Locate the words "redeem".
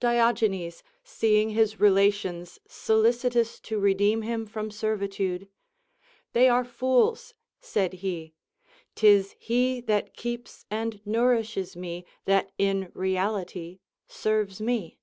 3.78-4.22